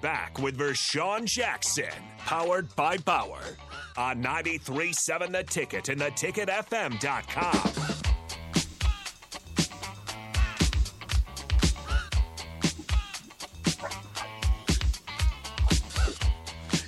[0.00, 3.42] Back with Vershawn Jackson, powered by Bauer,
[3.96, 7.92] on 93.7 The Ticket and theticketfm.com.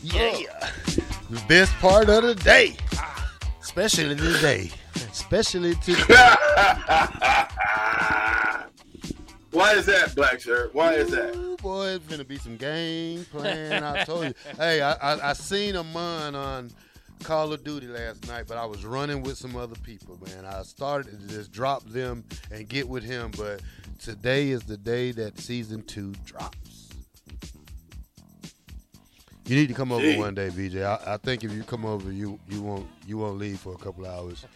[0.03, 0.43] Yeah.
[1.31, 2.77] The best part of the day.
[3.61, 4.71] Especially today.
[5.11, 5.97] Especially today.
[9.51, 10.75] Why is that, Black Shirt?
[10.75, 11.54] Why is that?
[11.65, 13.83] Ooh, boy, it's gonna be some game playing.
[13.83, 14.35] I told you.
[14.57, 16.71] Hey, I, I, I seen a man on
[17.23, 20.45] Call of Duty last night, but I was running with some other people, man.
[20.45, 23.63] I started to just drop them and get with him, but
[23.99, 26.91] today is the day that season two drops.
[29.47, 30.19] You need to come over Gee.
[30.19, 30.85] one day, BJ.
[30.85, 33.79] I, I think if you come over, you you won't you won't leave for a
[33.79, 34.45] couple hours.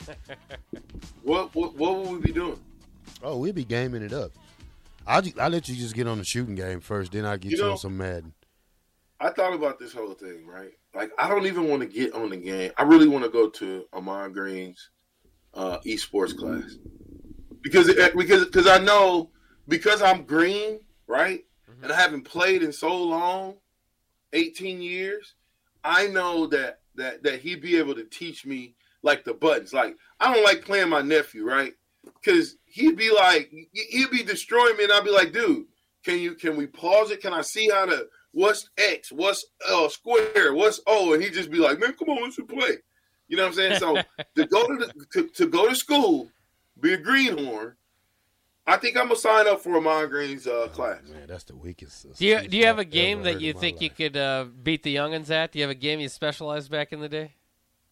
[1.22, 2.58] What, what what will we be doing?
[3.22, 4.33] Oh, we'll be gaming it up.
[5.09, 7.51] I'll, ju- I'll let you just get on the shooting game first, then I'll get
[7.53, 8.34] You you, know- on some Madden.
[9.20, 10.70] I thought about this whole thing, right?
[10.95, 12.70] Like, I don't even want to get on the game.
[12.78, 14.91] I really want to go to Ahman Green's
[15.55, 16.77] uh, esports class
[17.62, 19.31] because it, because because I know
[19.67, 21.45] because I'm green, right,
[21.83, 23.55] and I haven't played in so long,
[24.34, 25.34] eighteen years.
[25.83, 29.73] I know that that that he'd be able to teach me like the buttons.
[29.73, 31.73] Like I don't like playing my nephew, right?
[32.14, 35.67] Because he'd be like he'd be destroying me, and I'd be like, dude,
[36.05, 37.20] can you can we pause it?
[37.20, 41.51] Can I see how to what's X, what's uh square, what's O, and he'd just
[41.51, 42.79] be like, man, come on, let's play.
[43.29, 43.79] You know what I'm saying?
[43.81, 43.95] So
[44.36, 46.29] to go to, the, to to go to school,
[46.80, 47.74] be a greenhorn.
[48.67, 51.01] I think I'm gonna sign up for Ahman Green's uh, class.
[51.08, 52.07] Man, that's the weakest.
[52.18, 54.17] Do you do you have a I've game that you in my think you could
[54.17, 55.52] uh, beat the youngins at?
[55.52, 57.35] Do you have a game you specialized back in the day?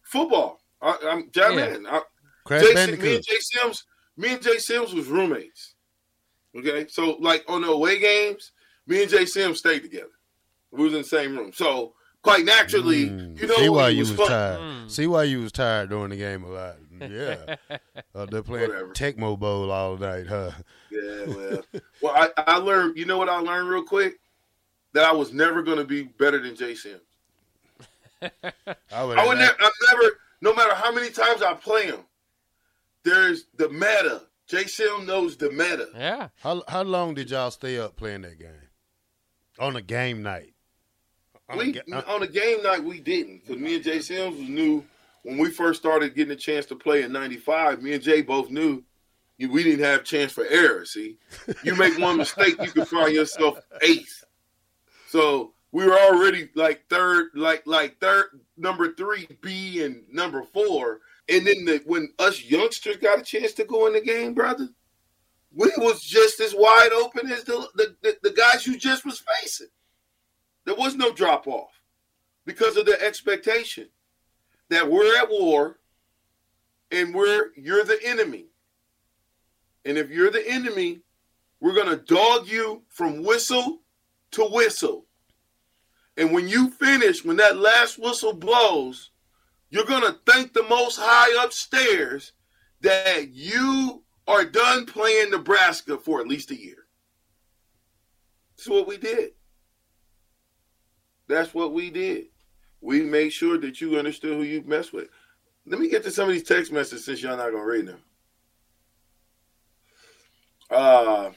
[0.03, 0.59] Football.
[0.81, 1.55] I, I'm Jack Yeah.
[1.55, 1.87] man.
[1.87, 2.01] I,
[2.43, 3.85] Crash Jay, me and Jay Sims,
[4.17, 5.75] me and Jay Sims was roommates.
[6.57, 8.51] Okay, so like on the away games,
[8.87, 10.09] me and Jay Sims stayed together.
[10.71, 13.89] We was in the same room, so quite naturally, Mm, you know, see it why
[13.89, 14.27] you was was fun.
[14.29, 14.59] tired.
[14.59, 14.91] Mm.
[14.91, 16.75] See why you was tired during the game a lot.
[16.99, 17.57] Yeah,
[18.15, 18.91] uh, they're playing Whatever.
[18.91, 20.49] Tecmo Bowl all night, huh?
[20.89, 21.63] Yeah, well,
[22.01, 22.97] well, I, I learned.
[22.97, 24.15] You know what I learned real quick?
[24.93, 27.01] That I was never going to be better than Jay Sims.
[28.91, 29.17] I would.
[29.19, 29.55] I would never.
[29.61, 30.09] I'm never.
[30.41, 31.99] No matter how many times I play him,
[33.07, 34.23] there's the meta.
[34.47, 35.87] Jay Sims knows the meta.
[35.95, 36.29] Yeah.
[36.41, 38.61] How how long did y'all stay up playing that game?
[39.59, 40.53] On a game night.
[41.49, 43.99] On a We ga- uh, on a game night we didn't because me and Jay
[43.99, 44.83] Sims was new
[45.23, 47.81] when we first started getting a chance to play in '95.
[47.81, 48.83] Me and Jay both knew
[49.39, 50.83] we didn't have chance for error.
[50.85, 51.17] See,
[51.63, 54.23] you make one mistake, you can find yourself eighth.
[55.09, 60.99] So we were already like third, like like third, number three B and number four,
[61.29, 64.69] and then the, when us youngsters got a chance to go in the game, brother,
[65.53, 69.23] we was just as wide open as the the, the, the guys you just was
[69.41, 69.67] facing.
[70.65, 71.81] There was no drop off
[72.45, 73.89] because of the expectation
[74.69, 75.79] that we're at war
[76.91, 78.47] and we're you're the enemy.
[79.85, 81.01] And if you're the enemy,
[81.59, 83.81] we're gonna dog you from whistle
[84.31, 85.05] to whistle.
[86.17, 89.11] And when you finish, when that last whistle blows,
[89.69, 92.33] you're gonna thank the most high upstairs
[92.81, 96.85] that you are done playing Nebraska for at least a year.
[98.57, 99.31] That's what we did.
[101.27, 102.27] That's what we did.
[102.81, 105.09] We made sure that you understood who you mess with.
[105.65, 108.01] Let me get to some of these text messages since y'all not gonna read them.
[110.69, 111.31] Uh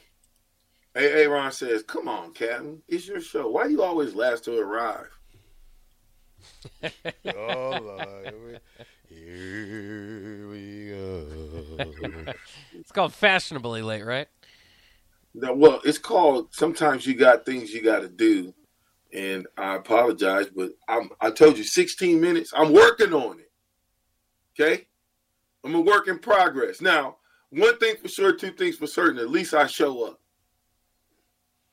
[0.93, 3.49] Hey, Ron says, "Come on, Captain, it's your show.
[3.49, 5.20] Why do you always last to arrive?"
[7.35, 8.61] Oh Lord,
[9.09, 12.33] here we go.
[12.75, 14.29] It's called fashionably late, right?
[15.35, 16.53] No, well, it's called.
[16.53, 18.53] Sometimes you got things you got to do,
[19.13, 21.11] and I apologize, but I'm.
[21.21, 22.53] I told you, 16 minutes.
[22.55, 23.51] I'm working on it.
[24.59, 24.87] Okay,
[25.65, 26.81] I'm a work in progress.
[26.81, 27.17] Now,
[27.51, 29.21] one thing for sure, two things for certain.
[29.21, 30.21] At least I show up.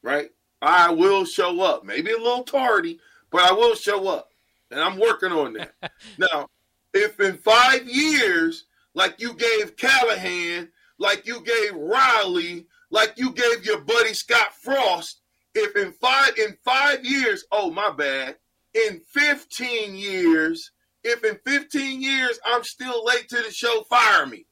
[0.04, 0.30] Right,
[0.62, 1.84] I will show up.
[1.84, 3.00] Maybe a little tardy,
[3.32, 4.30] but I will show up,
[4.72, 5.74] and I'm working on that.
[6.18, 6.50] now,
[6.94, 13.66] if in five years, like you gave Callahan, like you gave Riley, like you gave
[13.66, 15.22] your buddy Scott Frost,
[15.54, 18.38] if in five in five years, oh my bad,
[18.74, 20.72] in 15 years,
[21.04, 24.46] if in 15 years I'm still late to the show, fire me.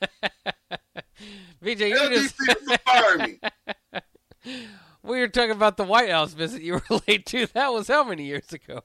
[1.62, 2.34] VJ, you just
[2.82, 3.40] fire me.
[5.02, 7.46] we were talking about the White House visit you were late to.
[7.54, 8.82] That was how many years ago?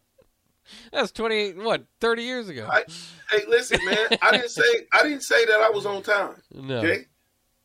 [0.91, 1.51] That was twenty.
[1.51, 2.67] What thirty years ago?
[2.71, 2.83] I,
[3.31, 4.17] hey, listen, man.
[4.21, 6.35] I didn't say I didn't say that I was on time.
[6.53, 6.77] no.
[6.77, 7.05] Okay.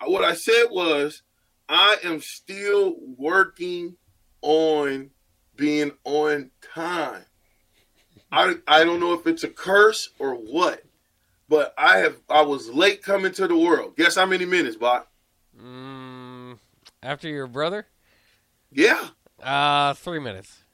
[0.05, 1.23] What I said was
[1.69, 3.97] I am still working
[4.43, 5.11] on
[5.56, 7.25] being on time.
[8.31, 10.83] I I don't know if it's a curse or what,
[11.49, 13.97] but I have I was late coming to the world.
[13.97, 15.07] Guess how many minutes, Bob?
[15.59, 16.59] Mm,
[17.03, 17.87] after your brother?
[18.73, 19.09] Yeah.
[19.41, 20.65] Uh, three minutes.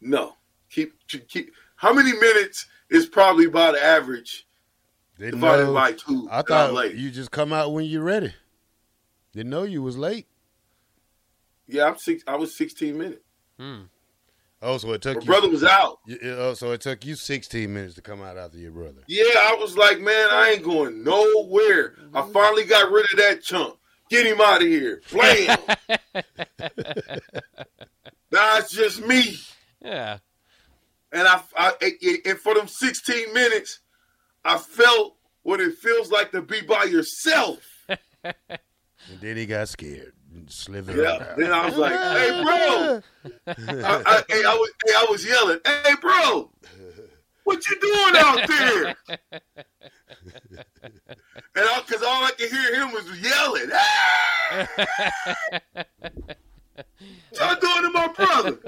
[0.00, 0.34] No.
[0.70, 0.94] Keep
[1.28, 4.46] keep how many minutes is probably about average
[5.18, 6.28] Didn't divided know- by two.
[6.30, 6.94] I thought late.
[6.96, 8.34] you just come out when you're ready.
[9.32, 10.26] Didn't know you was late.
[11.68, 13.22] Yeah, I'm six I was sixteen minutes.
[13.58, 13.82] Hmm.
[14.62, 15.26] Oh, so it took My you.
[15.26, 15.98] brother was out.
[16.06, 19.02] you- oh, so it took you 16 minutes to come out after your brother.
[19.06, 21.94] Yeah, I was like, man, I ain't going nowhere.
[22.14, 23.76] I finally got rid of that chump.
[24.08, 25.02] Get him out of here.
[25.12, 25.58] Blam.
[28.32, 29.36] now it's just me.
[29.84, 30.18] Yeah.
[31.12, 31.72] And I, I,
[32.24, 33.80] and for them 16 minutes,
[34.44, 37.58] I felt what it feels like to be by yourself.
[39.08, 41.12] And then he got scared and slithered Yeah.
[41.30, 41.36] out.
[41.36, 43.00] Then I was like, hey, bro.
[43.46, 46.50] I, I, hey, I was, I was yelling, hey, bro.
[47.44, 48.96] What you doing out there?
[51.54, 53.70] and I, cause all I could hear him was yelling.
[53.72, 54.66] "Ah!"
[57.32, 58.58] so I'm doing to my brother.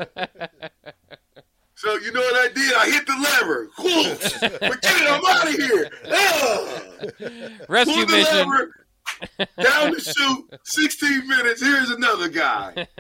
[1.75, 2.75] So you know what I did?
[2.75, 3.71] I hit the lever.
[3.79, 4.33] Whoosh.
[4.33, 5.91] Forget it, I'm out of here.
[6.11, 6.83] Ah!
[7.69, 8.37] Rescue Pull the mission.
[8.37, 8.87] lever,
[9.63, 11.63] down the chute, 16 minutes.
[11.63, 12.87] Here's another guy.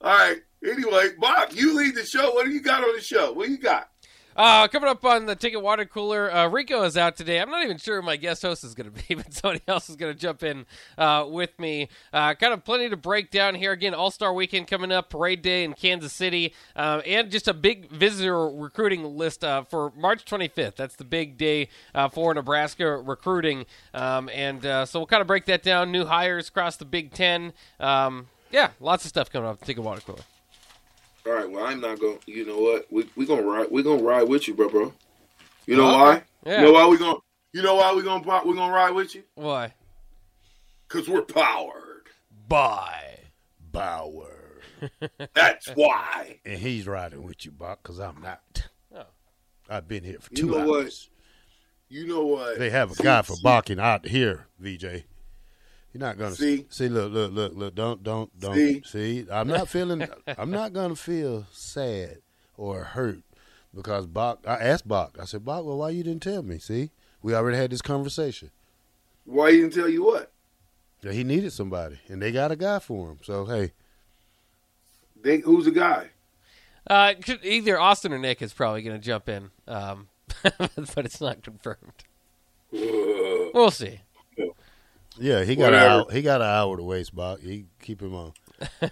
[0.00, 0.38] All right.
[0.64, 2.32] Anyway, Bob, you lead the show.
[2.34, 3.32] What do you got on the show?
[3.32, 3.91] What do you got?
[4.34, 7.38] Uh, coming up on the ticket water cooler, uh, Rico is out today.
[7.38, 9.90] I'm not even sure who my guest host is going to be, but somebody else
[9.90, 10.64] is going to jump in
[10.96, 11.88] uh, with me.
[12.12, 13.72] Uh, kind of plenty to break down here.
[13.72, 17.54] Again, All Star Weekend coming up, Parade Day in Kansas City, uh, and just a
[17.54, 20.76] big visitor recruiting list uh, for March 25th.
[20.76, 21.68] That's the big day
[22.12, 25.92] for Nebraska recruiting, um, and so we'll kind of break that down.
[25.92, 27.52] New hires across the Big Ten.
[27.78, 29.60] Um, yeah, lots of stuff coming up.
[29.60, 30.20] The Ticket water cooler.
[31.26, 31.50] All right.
[31.50, 32.18] Well, I'm not going.
[32.18, 32.86] to You know what?
[32.90, 33.68] We we gonna ride.
[33.70, 34.92] We gonna ride with you, bro, bro.
[35.66, 35.96] You know Okay.
[35.98, 36.24] why?
[36.44, 36.60] Yeah.
[36.60, 37.18] You know why we gonna?
[37.52, 39.22] You know why we gonna we gonna ride with you?
[39.34, 39.74] Why?
[40.88, 42.08] Cause we're powered.
[42.48, 43.18] by
[43.70, 44.60] Bauer.
[45.34, 46.40] That's why.
[46.44, 48.68] And he's riding with you, Buck, because I'm not.
[48.94, 49.04] Oh.
[49.70, 50.80] I've been here for You two know what?
[50.82, 51.08] hours.
[51.88, 52.58] You know what?
[52.58, 55.04] They have a guy for barking out here, VJ.
[55.92, 56.66] You're not gonna See?
[56.70, 56.88] see.
[56.88, 57.74] Look, look, look, look.
[57.74, 58.54] Don't, don't, don't.
[58.54, 58.82] See?
[58.84, 60.06] See, I'm not feeling.
[60.38, 62.18] I'm not gonna feel sad
[62.56, 63.20] or hurt
[63.74, 64.40] because Bach.
[64.46, 65.16] I asked Bach.
[65.20, 66.58] I said, Bach, well, why you didn't tell me?
[66.58, 66.90] See,
[67.22, 68.50] we already had this conversation.
[69.24, 70.32] Why he didn't tell you what?
[71.02, 73.18] that he needed somebody, and they got a guy for him.
[73.22, 73.72] So hey,
[75.20, 76.10] They, who's the guy?
[76.88, 80.08] Uh, either Austin or Nick is probably going to jump in, um,
[80.42, 82.04] but it's not confirmed.
[82.74, 84.00] Uh, We'll see.
[85.18, 87.40] Yeah, he got an hour, he got an hour to waste, Bob.
[87.40, 88.32] He keep him on.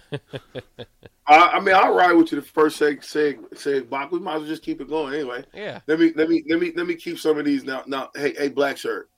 [1.27, 4.11] I, I mean, I'll ride with you the first say say say Bach.
[4.11, 5.45] We might as well just keep it going anyway.
[5.53, 5.79] Yeah.
[5.87, 7.83] Let me let me let me let me keep some of these now.
[7.87, 9.09] Now, hey hey, black shirt.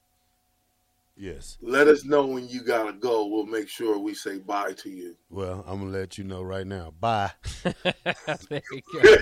[1.16, 1.58] Yes.
[1.62, 3.28] Let us know when you gotta go.
[3.28, 5.16] We'll make sure we say bye to you.
[5.30, 6.94] Well, I'm gonna let you know right now.
[7.00, 7.32] Bye.
[7.63, 7.84] there
[8.72, 9.18] you go.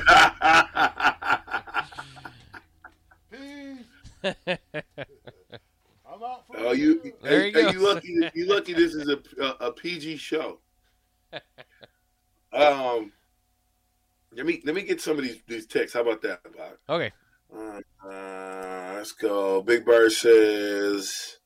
[4.23, 5.20] I'm out for
[6.57, 7.69] Oh, you, There you go.
[7.69, 8.17] you lucky.
[8.33, 8.73] You lucky.
[8.73, 10.59] This is a, a a PG show.
[12.53, 13.13] Um,
[14.35, 15.93] let me let me get some of these these texts.
[15.93, 16.73] How about that, Bob?
[16.89, 17.11] Okay.
[17.55, 19.61] Uh, uh, let's go.
[19.61, 21.37] Big Bird says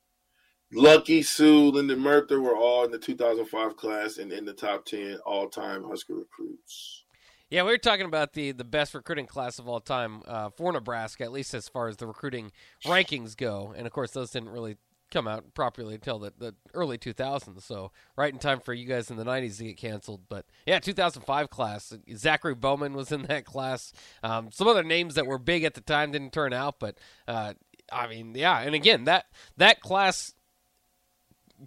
[0.74, 5.20] Lucky Suh, Lydon Murtha were all in the 2005 class and in the top 10
[5.26, 7.04] all time Husker recruits.
[7.50, 10.72] Yeah, we were talking about the, the best recruiting class of all time uh, for
[10.74, 12.52] Nebraska, at least as far as the recruiting
[12.86, 13.74] rankings go.
[13.78, 14.78] And of course, those didn't really
[15.16, 17.62] come out properly until the, the early 2000s.
[17.64, 20.22] So, right in time for you guys in the 90s to get canceled.
[20.28, 21.94] But yeah, 2005 class.
[22.10, 23.94] Zackary Bowman was in that class.
[24.22, 26.80] Um, some other names that were big at the time didn't turn out.
[26.80, 27.54] But uh,
[27.92, 28.60] I mean, yeah.
[28.60, 29.26] And again, that,
[29.58, 30.35] that class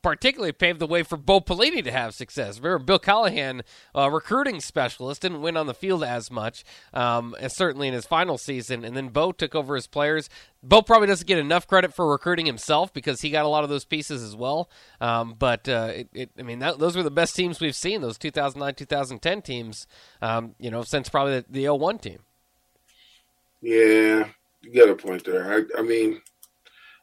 [0.02, 2.58] particularly paved the way for Bo Pelini to have success.
[2.58, 3.62] Remember, Bill Callahan,
[3.94, 8.38] uh, recruiting specialist, didn't win on the field as much, um, certainly in his final
[8.38, 8.84] season.
[8.84, 10.28] And then Bo took over his players.
[10.62, 13.70] Bo probably doesn't get enough credit for recruiting himself because he got a lot of
[13.70, 14.70] those pieces as well.
[15.00, 18.00] Um, but uh, it, it, I mean, that, those were the best teams we've seen.
[18.00, 19.86] Those 2009, 2010 teams.
[20.20, 22.18] Um, you know, since probably the, the 01 team.
[23.60, 24.28] Yeah,
[24.62, 25.52] you got a point there.
[25.52, 26.20] I, I mean,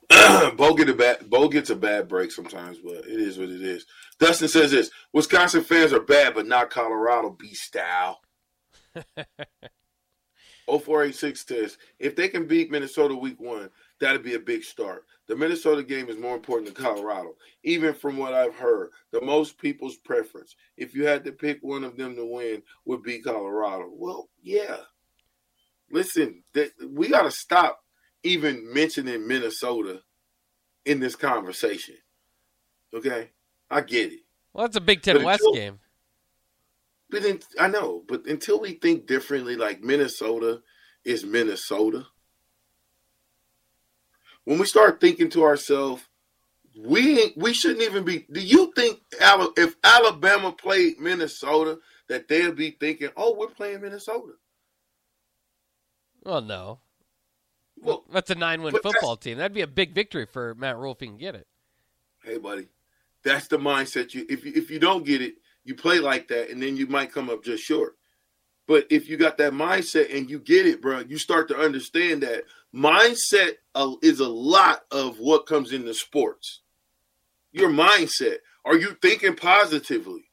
[0.56, 3.62] Bo get a bad Bo gets a bad break sometimes, but it is what it
[3.62, 3.86] is.
[4.20, 8.20] Dustin says this: Wisconsin fans are bad, but not Colorado B style.
[10.68, 13.70] 0486 says if they can beat Minnesota week one,
[14.00, 15.06] that'd be a big start.
[15.28, 18.90] The Minnesota game is more important than Colorado, even from what I've heard.
[19.12, 23.04] The most people's preference, if you had to pick one of them to win, would
[23.04, 23.90] be Colorado.
[23.92, 24.78] Well, yeah.
[25.92, 27.80] Listen, th- we got to stop
[28.26, 30.02] even mentioning Minnesota
[30.86, 31.96] in this conversation.
[32.94, 33.30] Okay,
[33.70, 34.20] I get it.
[34.54, 35.80] Well, that's a Big Ten But West until- game.
[37.10, 40.62] But then, I know, but until we think differently, like Minnesota
[41.04, 42.08] is Minnesota.
[44.44, 46.04] When we start thinking to ourselves,
[46.78, 48.26] we we shouldn't even be.
[48.32, 49.02] Do you think
[49.56, 54.34] if Alabama played Minnesota that they'll be thinking, "Oh, we're playing Minnesota"?
[56.24, 56.80] Well, no.
[57.86, 59.38] Well, That's a nine-win football team.
[59.38, 61.48] That'd be a big victory for Matt Rhule if he can get it.
[62.24, 62.68] hey, buddy,
[63.24, 64.14] that's the mindset.
[64.14, 66.88] You if you, if you don't get it, you play like that, and then you
[66.88, 67.98] might come up just short.
[68.68, 72.24] But if you got that mindset and you get it, bro, you start to understand
[72.24, 73.54] that mindset
[74.02, 76.62] is a lot of what comes into sports.
[77.52, 78.38] Your mindset.
[78.66, 80.32] Are you thinking positively?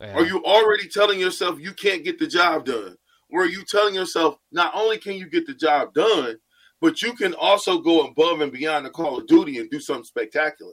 [0.00, 0.14] Yeah.
[0.14, 2.96] Are you already telling yourself you can't get the job done?
[3.30, 6.36] Or are you telling yourself not only can you get the job done,
[6.82, 10.04] but you can also go above and beyond the Call of Duty and do something
[10.04, 10.72] spectacular?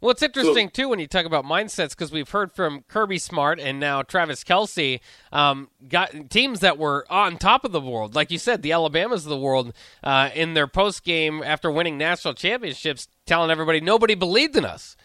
[0.00, 3.60] Well, it's interesting too when you talk about mindsets because we've heard from Kirby Smart
[3.60, 5.00] and now Travis Kelce,
[5.32, 9.24] um, got teams that were on top of the world, like you said, the Alabamas
[9.24, 9.72] of the world,
[10.02, 14.96] uh, in their post game after winning national championships, telling everybody nobody believed in us,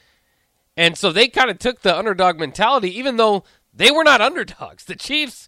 [0.76, 3.44] and so they kind of took the underdog mentality, even though
[3.74, 4.86] they were not underdogs.
[4.86, 5.48] The Chiefs.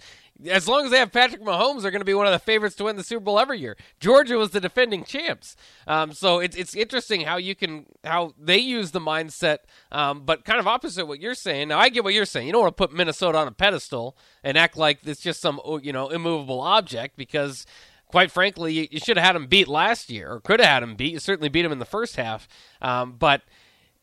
[0.49, 2.75] As long as they have Patrick Mahomes, they're going to be one of the favorites
[2.77, 3.77] to win the Super Bowl every year.
[3.99, 5.55] Georgia was the defending champs,
[5.87, 9.59] um, so it's it's interesting how you can how they use the mindset,
[9.91, 11.67] um, but kind of opposite what you're saying.
[11.67, 12.47] Now I get what you're saying.
[12.47, 15.61] You don't want to put Minnesota on a pedestal and act like it's just some
[15.63, 17.65] oh, you know immovable object because
[18.07, 20.95] quite frankly, you, should have had them beat last year, or could have had them
[20.95, 21.13] beat.
[21.13, 22.47] You certainly beat them in the first half,
[22.81, 23.41] um, but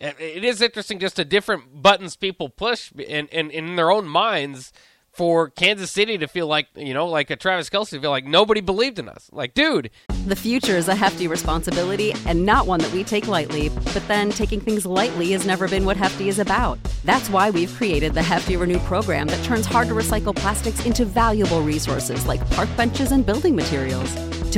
[0.01, 4.73] it is interesting just the different buttons people push in, in, in their own minds
[5.19, 8.25] for Kansas City to feel like, you know, like a Travis Kelce to feel like
[8.25, 9.29] nobody believed in us.
[9.33, 9.91] Like, dude,
[10.29, 14.31] The future is a hefty responsibility and not one that we take lightly, but then
[14.31, 16.79] taking things lightly has never been what Hefty is about.
[17.05, 21.05] That's why we've created the Hefty Renew program that turns hard to recycle plastics into
[21.05, 24.38] valuable resources like park benches and building materials.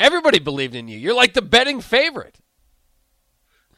[0.00, 0.98] Everybody believed in you.
[0.98, 2.38] You're like the betting favorite.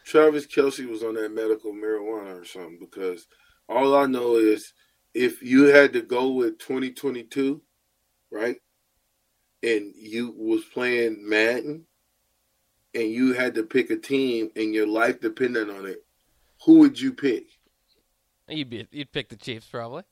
[0.05, 3.27] Travis Kelce was on that medical marijuana or something because
[3.69, 4.73] all I know is
[5.15, 7.61] if you had to go with 2022,
[8.31, 8.57] right,
[9.65, 11.87] and you was playing Madden
[12.95, 16.05] and you had to pick a team and your life depended on it,
[16.65, 17.47] who would you pick?
[18.47, 20.05] You'd be, you'd pick the Chiefs probably.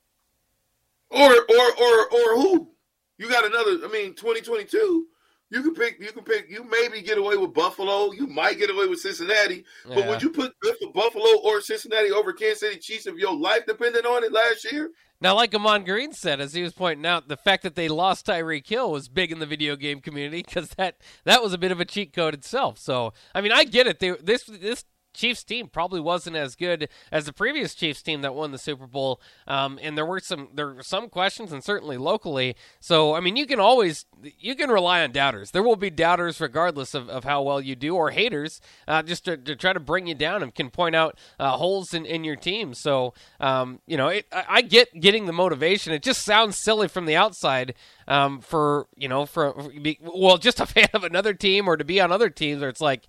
[1.08, 2.70] Or or or or who?
[3.16, 3.78] You got another.
[3.84, 5.06] I mean, 2022.
[5.50, 6.00] You can pick.
[6.00, 6.49] You can pick.
[6.49, 8.12] You maybe get away with Buffalo.
[8.12, 9.64] You might get away with Cincinnati.
[9.87, 13.37] But would you put good for Buffalo or Cincinnati over Kansas City Chiefs if your
[13.37, 14.90] life depended on it last year?
[15.21, 18.26] Now, like Ahman Green said, as he was pointing out, the fact that they lost
[18.26, 21.73] Tyreek Hill was big in the video game community because that that was a bit
[21.73, 22.78] of a cheat code itself.
[22.78, 23.99] So, I mean, I get it.
[23.99, 28.34] They, this this Chiefs team probably wasn't as good as the previous Chiefs team that
[28.34, 29.20] won the Super Bowl.
[29.46, 32.56] Um, and there were some there were some questions, and certainly locally.
[32.80, 34.06] So I mean, you can always
[34.38, 35.50] you can rely on doubters.
[35.50, 39.24] There will be doubters regardless of, of how well you do, or haters uh, just
[39.24, 42.24] to, to, try to bring you down and can point out uh, holes in, in
[42.24, 42.74] your team.
[42.74, 45.92] So um, you know, it, I, I get getting the motivation.
[45.92, 47.74] It just sounds silly from the outside
[48.08, 49.54] um, for you know for
[50.02, 52.80] well just a fan of another team or to be on other teams where it's
[52.80, 53.06] like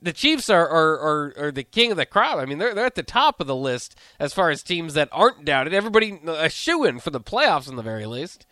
[0.00, 2.38] the Chiefs are, are, are, are, the king of the crop.
[2.38, 5.08] I mean, they're, they're at the top of the list as far as teams that
[5.10, 5.74] aren't doubted.
[5.74, 8.46] Everybody a shoe in for the playoffs, in the very least.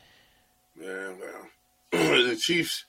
[0.81, 1.49] Yeah, well,
[1.93, 2.85] the Chiefs,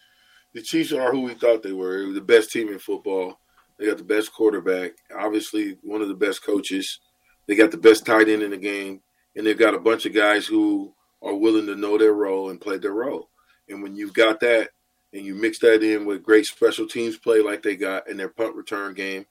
[0.53, 2.11] the Chiefs are who we thought they were.
[2.11, 3.39] The best team in football.
[3.77, 4.93] They got the best quarterback.
[5.15, 6.99] Obviously, one of the best coaches.
[7.45, 9.01] They got the best tight end in the game,
[9.35, 12.59] and they've got a bunch of guys who are willing to know their role and
[12.59, 13.29] play their role.
[13.69, 14.69] And when you've got that,
[15.13, 18.29] and you mix that in with great special teams play like they got in their
[18.29, 19.25] punt return game,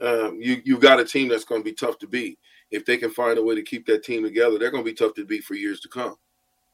[0.00, 2.38] um, you you've got a team that's going to be tough to beat.
[2.70, 4.96] If they can find a way to keep that team together, they're going to be
[4.96, 6.16] tough to beat for years to come.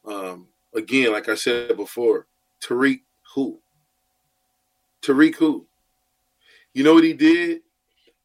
[0.05, 2.27] Um, again, like I said before,
[2.61, 3.01] Tyreek
[3.35, 3.59] who?
[5.01, 5.67] Tyreek who?
[6.73, 7.61] You know what he did?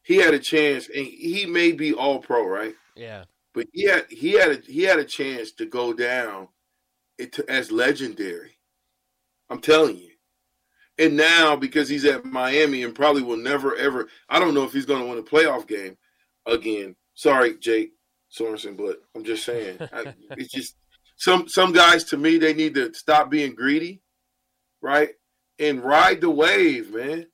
[0.03, 2.75] He had a chance, and he may be all pro, right?
[2.95, 3.25] Yeah.
[3.53, 6.47] But he had he had a he had a chance to go down
[7.47, 8.54] as legendary
[9.49, 10.09] I'm telling you.
[10.97, 14.73] And now because he's at Miami and probably will never ever I don't know if
[14.73, 15.97] he's going to win a playoff game
[16.45, 16.95] again.
[17.15, 17.91] Sorry, Jake
[18.31, 20.75] Sorensen, but I'm just saying I, it's just
[21.17, 24.01] some some guys to me they need to stop being greedy,
[24.81, 25.09] right?
[25.59, 27.27] And ride the wave, man.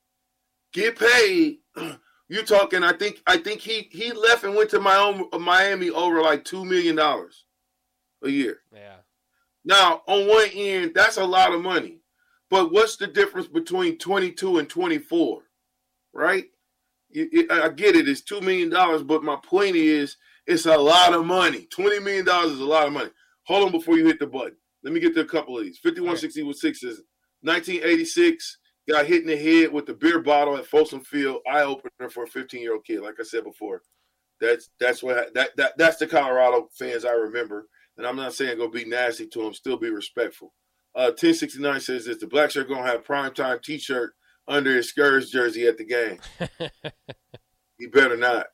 [0.74, 1.58] Get paid.
[2.30, 2.84] You're talking.
[2.84, 3.22] I think.
[3.28, 6.64] I think he he left and went to my own uh, Miami over like two
[6.64, 7.46] million dollars
[8.24, 8.60] a year.
[8.74, 8.98] Yeah.
[9.66, 12.01] Now on one end, that's a lot of money.
[12.52, 15.42] But what's the difference between 22 and 24?
[16.14, 16.46] Right?
[17.16, 18.10] I get it.
[18.10, 18.70] It's $2 million.
[19.08, 21.68] But my point is, it's a lot of money.
[21.76, 23.10] $20 million is a lot of money.
[23.46, 24.58] Hold on before you hit the button.
[24.84, 25.78] Let me get to a couple of these.
[25.78, 27.02] 5160 with sixes.
[27.42, 28.58] 1986
[28.90, 31.42] got hit in the head with a beer bottle at Folsom Field.
[31.50, 33.02] Eye opener for a 15 year old kid.
[33.02, 33.82] Like I said before,
[34.42, 37.68] that's that's what that, that that's the Colorado fans I remember.
[37.98, 39.54] And I'm not saying go be nasty to them.
[39.54, 40.54] Still be respectful.
[40.94, 44.14] Uh, 1069 says this the black shirt gonna have prime time t-shirt
[44.48, 46.20] under his Scourge jersey at the game.
[47.78, 48.48] he better not.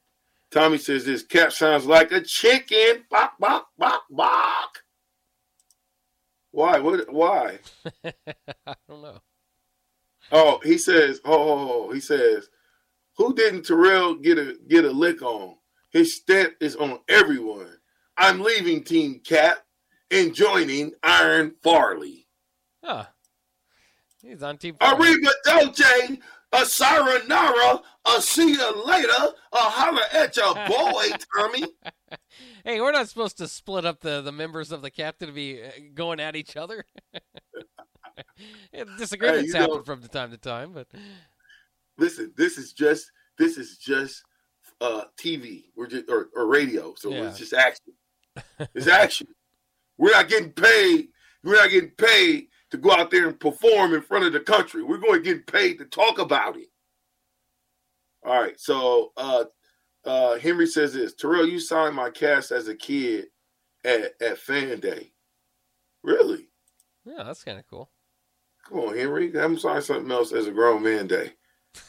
[0.51, 3.05] Tommy says this cap sounds like a chicken.
[3.09, 4.83] Bok bok bok bok.
[6.51, 6.79] Why?
[6.79, 7.11] What?
[7.11, 7.59] Why?
[8.05, 9.19] I don't know.
[10.31, 11.21] Oh, he says.
[11.25, 12.49] Oh, he says.
[13.17, 15.55] Who didn't Terrell get a get a lick on?
[15.91, 17.77] His stamp is on everyone.
[18.17, 19.57] I'm leaving Team Cap
[20.11, 22.26] and joining Iron Farley.
[22.87, 23.03] Huh.
[24.21, 24.77] He's on team.
[24.79, 26.19] Arriba Doje,
[26.53, 31.65] a Saranara, a see you later, a holler at your boy, Tommy.
[32.63, 35.61] hey, we're not supposed to split up the, the members of the captain to be
[35.61, 36.85] uh, going at each other.
[38.97, 40.87] Disagreements hey, happen know, from time to time, but
[41.97, 44.23] listen, this is just this is just
[44.79, 45.65] uh TV.
[45.75, 47.27] We're just or, or radio, so yeah.
[47.27, 47.93] it's just action.
[48.73, 49.27] It's action.
[49.97, 51.09] We're not getting paid.
[51.43, 54.83] We're not getting paid to go out there and perform in front of the country.
[54.83, 56.67] We're going to get paid to talk about it.
[58.25, 58.59] All right.
[58.59, 59.45] So uh,
[60.05, 63.27] uh, Henry says this Terrell, you signed my cast as a kid
[63.85, 65.11] at, at Fan Day.
[66.03, 66.49] Really?
[67.05, 67.89] Yeah, that's kind of cool.
[68.67, 69.31] Come on, Henry.
[69.39, 71.31] I'm signing something else as a grown man day.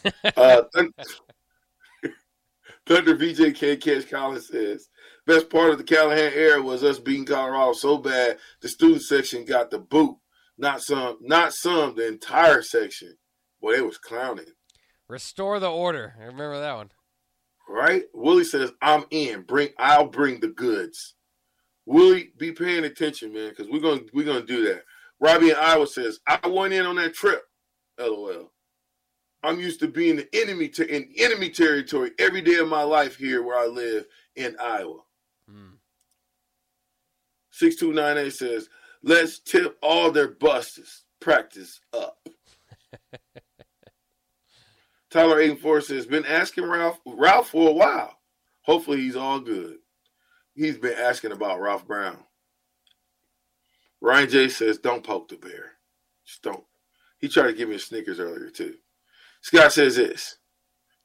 [0.36, 0.62] uh,
[2.86, 4.88] Thunder VJK Cash Collins says,
[5.26, 9.44] best part of the Callahan era was us beating Colorado so bad the student section
[9.44, 10.16] got the boot.
[10.58, 13.16] Not some, not some, the entire section.
[13.62, 14.52] Boy, it was clowning.
[15.08, 16.14] Restore the order.
[16.20, 16.90] I remember that one.
[17.68, 18.02] Right?
[18.12, 19.42] Willie says, I'm in.
[19.42, 21.14] Bring I'll bring the goods.
[21.86, 24.82] Willie, be paying attention, man, because we're gonna we're gonna do that.
[25.20, 27.42] Robbie in Iowa says, I went in on that trip.
[27.98, 28.52] LOL.
[29.42, 33.16] I'm used to being the enemy to in enemy territory every day of my life
[33.16, 34.04] here where I live
[34.36, 35.00] in Iowa.
[35.48, 35.76] Hmm.
[37.52, 38.68] 6298 says,
[39.02, 41.04] Let's tip all their buses.
[41.20, 42.18] Practice up.
[45.10, 48.18] Tyler 84 says, been asking Ralph Ralph for a while.
[48.62, 49.78] Hopefully he's all good.
[50.54, 52.18] He's been asking about Ralph Brown.
[54.00, 55.72] Ryan J says, don't poke the bear.
[56.26, 56.64] Just don't.
[57.18, 58.74] He tried to give me a Snickers earlier, too.
[59.40, 60.36] Scott says this.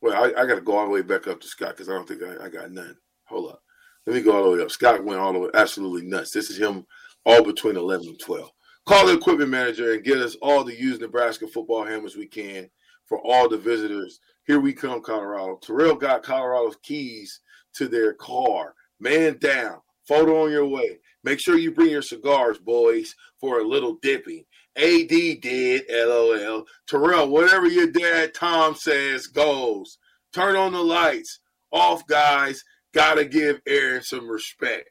[0.02, 1.94] Well, I, I got to go all the way back up to Scott because I
[1.94, 2.98] don't think I, I got none.
[3.26, 3.64] Hold up.
[4.06, 4.72] Let me go all the way up.
[4.72, 6.32] Scott went all the way absolutely nuts.
[6.32, 6.86] This is him
[7.26, 8.50] all between 11 and 12.
[8.86, 12.70] Call the equipment manager and get us all the used Nebraska football helmets we can
[13.06, 15.58] for all the visitors Here we come, Colorado.
[15.62, 17.40] Terrell got Colorado's keys
[17.76, 18.76] to their car.
[19.00, 19.80] Man down.
[20.06, 21.00] Photo on your way.
[21.24, 24.44] Make sure you bring your cigars, boys, for a little dipping.
[24.76, 26.66] AD did, LOL.
[26.88, 29.98] Terrell, whatever your dad Tom says goes.
[30.34, 31.40] Turn on the lights.
[31.72, 32.64] Off, guys.
[32.94, 34.90] Gotta give Aaron some respect.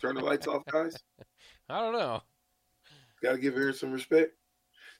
[0.00, 0.96] Turn the lights off, guys.
[1.68, 2.22] I don't know.
[3.22, 4.32] Gotta give Aaron some respect.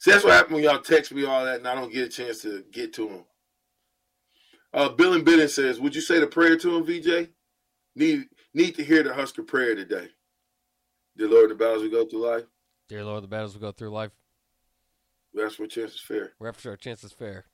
[0.00, 2.08] See, that's what happened when y'all text me all that and I don't get a
[2.08, 3.24] chance to get to him.
[4.74, 7.28] Uh, Bill and Bidden says, Would you say the prayer to him, VJ?
[7.94, 10.08] Need need to hear the Husker prayer today.
[11.16, 12.44] Dear Lord, the battles we go through life,
[12.88, 14.12] Dear Lord, the battles we go through life,
[15.35, 16.32] that's what chance is fair.
[16.38, 17.44] we're after our chances fair.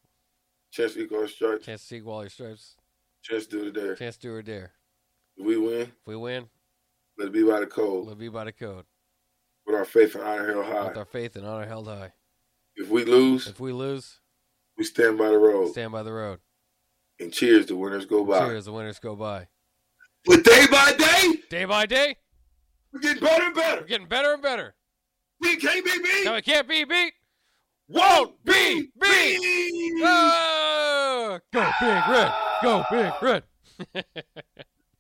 [0.70, 2.76] Chance to equal our stripes, Chance to equal all your stripes.
[3.22, 3.94] chance to do the dare.
[3.96, 4.72] Chance to do or dare.
[5.37, 6.48] If we win, If we win,
[7.18, 8.07] let it be by the code.
[8.07, 8.85] we'll be by the code.
[9.66, 10.88] With our faith and honor held high.
[10.88, 12.12] With our faith and honor held high.
[12.76, 14.20] If we lose, If we lose,
[14.76, 15.72] we stand by the road.
[15.72, 16.38] stand by the road.
[17.20, 18.38] And cheers, the winners go by.
[18.46, 19.48] Cheers, the winners go by.
[20.24, 22.16] But day by day, Day by day,
[22.92, 23.81] we're getting better and better.
[23.81, 24.74] we're getting better and better.
[25.40, 26.24] We can't be beat.
[26.24, 27.12] So it can't be beat.
[27.88, 29.40] Won't be Be beat.
[29.40, 30.02] beat.
[30.04, 31.38] Ah!
[31.52, 32.33] Go big red.
[32.62, 33.42] Go big red.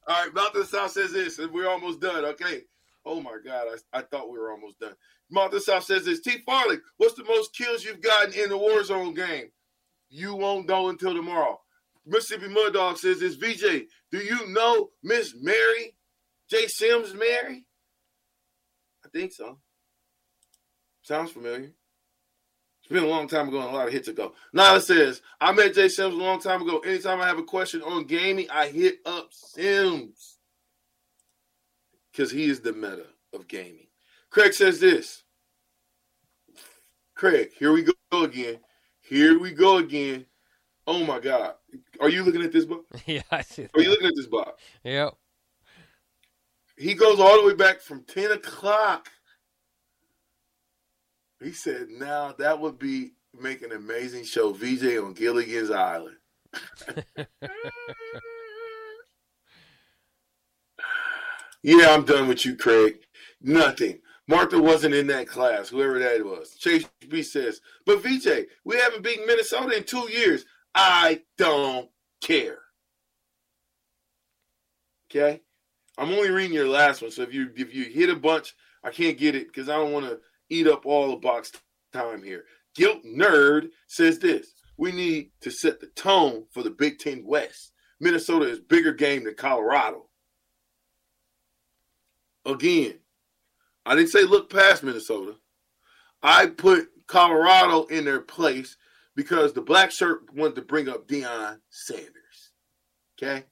[0.08, 2.24] All right, Mountain South says this, and we're almost done.
[2.24, 2.62] Okay.
[3.04, 4.94] Oh my God, I, I thought we were almost done.
[5.30, 6.20] Mountain South says this.
[6.20, 6.38] T.
[6.46, 9.50] Farley, what's the most kills you've gotten in the Warzone game?
[10.08, 11.60] You won't know until tomorrow.
[12.06, 13.34] Mississippi Mud Dog says this.
[13.34, 15.94] VJ, do you know Miss Mary?
[16.50, 16.66] J.
[16.66, 17.66] Sims Mary?
[19.04, 19.58] I think so.
[21.02, 21.72] Sounds familiar.
[22.88, 24.32] It's been a long time ago and a lot of hits ago.
[24.54, 26.78] Nala says, I met Jay Sims a long time ago.
[26.78, 30.38] Anytime I have a question on gaming, I hit up Sims.
[32.10, 33.88] Because he is the meta of gaming.
[34.30, 35.22] Craig says this.
[37.14, 38.58] Craig, here we go again.
[39.02, 40.24] Here we go again.
[40.86, 41.56] Oh my God.
[42.00, 42.86] Are you looking at this book?
[43.06, 44.58] yeah, I see Are you looking at this book?
[44.84, 45.12] Yep.
[46.78, 49.10] He goes all the way back from 10 o'clock.
[51.40, 54.52] He said, now that would be make an amazing show.
[54.52, 56.16] VJ on Gilligan's Island.
[61.62, 62.98] yeah, I'm done with you, Craig.
[63.40, 64.00] Nothing.
[64.26, 66.54] Martha wasn't in that class, whoever that was.
[66.56, 70.44] Chase B says, but VJ, we haven't beaten Minnesota in two years.
[70.74, 71.88] I don't
[72.20, 72.58] care.
[75.10, 75.40] Okay?
[75.96, 78.90] I'm only reading your last one, so if you if you hit a bunch, I
[78.90, 80.20] can't get it because I don't want to
[80.50, 81.52] eat up all the box
[81.92, 82.44] time here.
[82.74, 87.72] Guilt Nerd says this: We need to set the tone for the Big Ten West.
[88.00, 90.06] Minnesota is bigger game than Colorado.
[92.46, 92.94] Again,
[93.84, 95.34] I didn't say look past Minnesota.
[96.22, 98.76] I put Colorado in their place
[99.16, 102.52] because the black shirt wanted to bring up Deion Sanders.
[103.20, 103.44] Okay?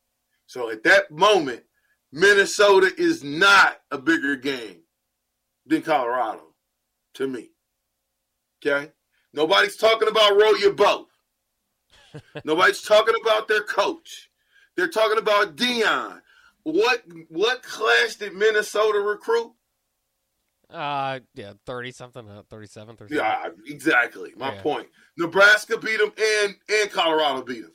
[0.46, 1.64] So at that moment,
[2.12, 4.82] Minnesota is not a bigger game
[5.66, 6.54] than Colorado
[7.16, 7.50] to me.
[8.64, 8.92] Okay?
[9.32, 11.08] Nobody's talking about row your boat.
[12.44, 14.30] Nobody's talking about their coach.
[14.76, 16.20] They're talking about Deion.
[16.62, 19.52] What what class did Minnesota recruit?
[20.68, 23.24] Uh, yeah, 30 something, uh, 37, 37.
[23.24, 24.32] Yeah, exactly.
[24.36, 24.62] My Yeah.
[24.62, 24.88] point.
[25.16, 27.72] Nebraska beat them and and Colorado beat them.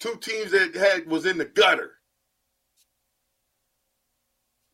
[0.00, 1.92] Two teams that had was in the gutter.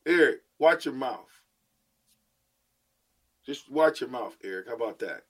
[0.07, 1.36] Eric, watch your mouth.
[3.47, 4.67] Just watch your mouth, Eric.
[4.69, 5.23] How about that?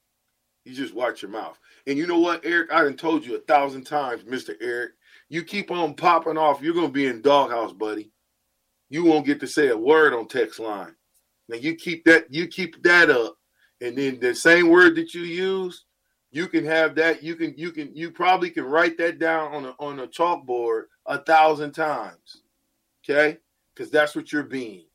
[0.65, 1.59] You just watch your mouth.
[1.87, 2.73] And you know what, Eric?
[2.73, 4.55] I done told you a thousand times, Mr.
[4.61, 4.93] Eric.
[5.29, 8.11] You keep on popping off, you're gonna be in doghouse, buddy.
[8.89, 10.95] You won't get to say a word on text line.
[11.49, 13.37] Now you keep that you keep that up,
[13.81, 15.85] and then the same word that you use,
[16.31, 17.23] you can have that.
[17.23, 20.85] You can you can you probably can write that down on a on a chalkboard
[21.07, 22.43] a thousand times.
[23.05, 23.39] Okay,
[23.75, 24.87] because that's what you're being.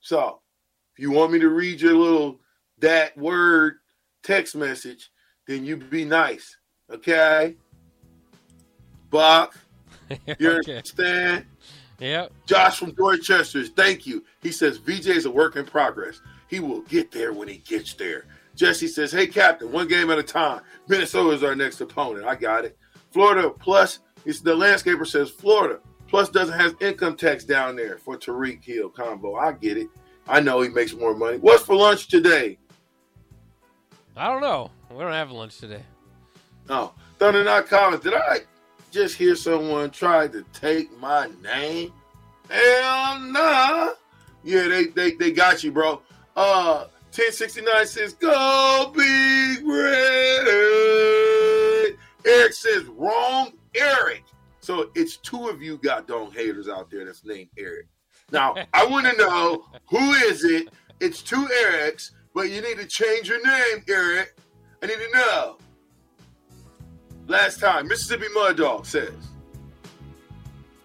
[0.00, 0.40] So,
[0.96, 2.40] if you want me to read your little
[2.84, 3.76] that word
[4.22, 5.10] text message,
[5.46, 6.56] then you be nice.
[6.92, 7.56] Okay,
[9.10, 9.56] Bach,
[10.38, 10.76] you okay.
[10.76, 11.46] understand?
[11.98, 12.32] Yep.
[12.46, 14.22] Josh from Dorchester, thank you.
[14.42, 16.20] He says VJ is a work in progress.
[16.48, 18.26] He will get there when he gets there.
[18.54, 20.60] Jesse says, Hey, Captain, one game at a time.
[20.86, 22.26] Minnesota is our next opponent.
[22.26, 22.76] I got it.
[23.12, 28.16] Florida plus, it's the landscaper says Florida plus doesn't have income tax down there for
[28.16, 29.36] Tyreek Hill combo.
[29.36, 29.88] I get it.
[30.28, 31.38] I know he makes more money.
[31.38, 32.58] What's for lunch today?
[34.16, 34.70] I don't know.
[34.90, 35.82] We don't have lunch today.
[36.68, 38.02] Oh, Thunder Not Collins.
[38.02, 38.40] Did I
[38.90, 41.92] just hear someone try to take my name?
[42.48, 43.90] Hell nah.
[44.44, 46.00] Yeah, they they, they got you, bro.
[46.36, 49.94] Uh 1069 says, Go Big great.
[52.26, 54.24] Eric says wrong, Eric.
[54.60, 57.86] So it's two of you goddamn haters out there that's named Eric.
[58.32, 60.70] Now I want to know who is it?
[61.00, 64.36] It's two Erics, but you need to change your name, Eric.
[64.82, 65.58] I need to know.
[67.26, 69.14] Last time, Mississippi Mud Dog says,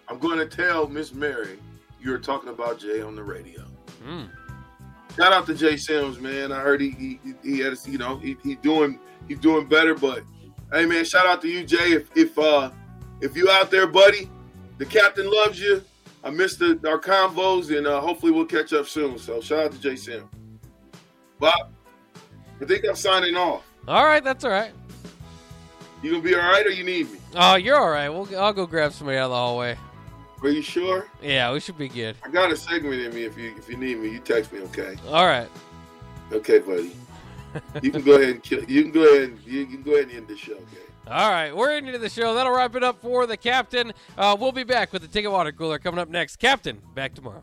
[0.08, 1.58] I'm going to tell Miss Mary
[2.00, 3.64] you were talking about Jay on the radio.
[4.06, 4.30] Mm.
[5.16, 6.52] Shout out to Jay Sims, man.
[6.52, 10.22] I heard he he, he had you know he, he doing he's doing better, but
[10.72, 11.92] hey man, shout out to you, Jay.
[11.92, 12.70] If if uh
[13.20, 14.30] if you out there, buddy,
[14.78, 15.82] the captain loves you.
[16.22, 19.18] I missed the, our convos, and uh, hopefully we'll catch up soon.
[19.18, 20.24] So shout out to Jay Sims.
[21.40, 21.72] Bob,
[22.60, 23.64] I think I'm signing off.
[23.88, 24.72] All right, that's all right.
[26.02, 27.18] You gonna be all right, or you need me?
[27.34, 28.08] Oh, you're all right.
[28.08, 29.76] We'll, I'll go grab somebody out of the hallway.
[30.42, 31.08] Are you sure?
[31.22, 32.16] Yeah, we should be good.
[32.24, 33.24] I got a segment in me.
[33.24, 34.60] If you if you need me, you text me.
[34.60, 34.96] Okay.
[35.08, 35.48] All right.
[36.32, 36.94] Okay, buddy.
[37.82, 40.04] You can go ahead and kill, you can go ahead and you can go ahead
[40.04, 40.52] and end the show.
[40.52, 40.86] Okay.
[41.08, 42.34] All right, we're into the show.
[42.34, 43.92] That'll wrap it up for the captain.
[44.16, 46.36] Uh, we'll be back with the ticket water cooler coming up next.
[46.36, 47.42] Captain, back tomorrow.